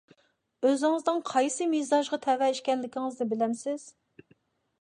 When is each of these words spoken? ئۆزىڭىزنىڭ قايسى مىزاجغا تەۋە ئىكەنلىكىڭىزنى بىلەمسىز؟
ئۆزىڭىزنىڭ 0.69 1.19
قايسى 1.31 1.67
مىزاجغا 1.75 2.21
تەۋە 2.25 2.49
ئىكەنلىكىڭىزنى 2.57 3.29
بىلەمسىز؟ 3.35 3.89